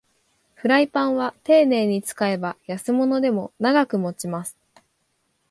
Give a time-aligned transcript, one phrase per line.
[0.55, 4.57] フライパンはていねいに使えば安物でも長く持ちます